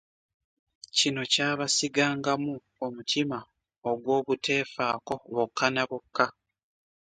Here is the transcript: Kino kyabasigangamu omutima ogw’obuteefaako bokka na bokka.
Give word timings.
Kino 0.97 1.21
kyabasigangamu 1.31 2.53
omutima 2.85 3.37
ogw’obuteefaako 3.89 5.15
bokka 5.33 5.67
na 5.75 5.83
bokka. 5.89 6.25